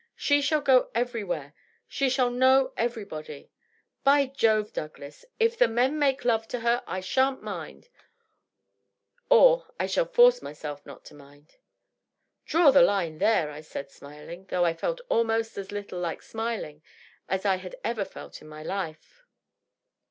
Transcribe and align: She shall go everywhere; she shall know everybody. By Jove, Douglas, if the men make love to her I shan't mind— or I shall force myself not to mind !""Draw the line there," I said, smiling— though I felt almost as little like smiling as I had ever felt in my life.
She 0.15 0.41
shall 0.41 0.61
go 0.61 0.89
everywhere; 0.95 1.53
she 1.87 2.09
shall 2.09 2.31
know 2.31 2.73
everybody. 2.75 3.51
By 4.03 4.25
Jove, 4.25 4.73
Douglas, 4.73 5.25
if 5.39 5.55
the 5.55 5.67
men 5.67 5.99
make 5.99 6.25
love 6.25 6.47
to 6.47 6.61
her 6.61 6.83
I 6.87 7.01
shan't 7.01 7.43
mind— 7.43 7.87
or 9.29 9.67
I 9.79 9.85
shall 9.85 10.05
force 10.07 10.41
myself 10.41 10.83
not 10.87 11.05
to 11.05 11.13
mind 11.13 11.57
!""Draw 12.47 12.71
the 12.71 12.81
line 12.81 13.19
there," 13.19 13.51
I 13.51 13.61
said, 13.61 13.91
smiling— 13.91 14.45
though 14.45 14.65
I 14.65 14.73
felt 14.73 15.01
almost 15.07 15.55
as 15.59 15.71
little 15.71 15.99
like 15.99 16.23
smiling 16.23 16.81
as 17.29 17.45
I 17.45 17.57
had 17.57 17.75
ever 17.83 18.03
felt 18.03 18.41
in 18.41 18.47
my 18.47 18.63
life. 18.63 19.21